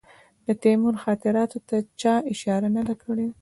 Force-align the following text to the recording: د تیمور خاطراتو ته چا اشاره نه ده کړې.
د 0.45 0.47
تیمور 0.61 0.95
خاطراتو 1.03 1.57
ته 1.67 1.77
چا 2.01 2.15
اشاره 2.31 2.67
نه 2.75 2.81
ده 2.87 2.95
کړې. 3.03 3.27